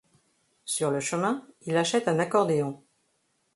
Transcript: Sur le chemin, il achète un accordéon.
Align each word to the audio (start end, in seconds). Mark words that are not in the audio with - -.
Sur 0.65 0.89
le 0.89 0.99
chemin, 0.99 1.47
il 1.67 1.77
achète 1.77 2.07
un 2.07 2.17
accordéon. 2.17 2.83